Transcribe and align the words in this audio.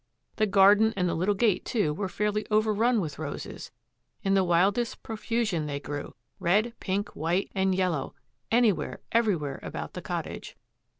The 0.37 0.47
garden 0.47 0.95
and 0.97 1.07
the 1.07 1.13
little 1.13 1.35
gate, 1.35 1.63
too, 1.63 1.93
were 1.93 2.09
fairly 2.09 2.43
overrun 2.49 3.01
with 3.01 3.19
roses; 3.19 3.69
in 4.23 4.33
the 4.33 4.43
wildest 4.43 5.03
profusion 5.03 5.67
they 5.67 5.79
grew, 5.79 6.15
red, 6.39 6.73
pink, 6.79 7.09
white, 7.09 7.51
and 7.53 7.75
yellow, 7.75 8.15
anywhere, 8.49 9.01
everywhere 9.11 9.59
about 9.61 9.93
the 9.93 10.01
cottage. 10.01 10.57